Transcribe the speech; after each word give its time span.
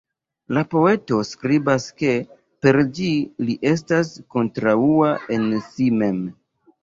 La 0.57 0.61
poeto 0.69 1.17
skribas 1.31 1.83
ke 2.03 2.13
per 2.65 2.79
ĝi 2.99 3.11
li 3.49 3.57
estas 3.73 4.09
"kontraŭa 4.37 5.11
en 5.37 5.45
si 5.69 5.91
mem". 6.01 6.19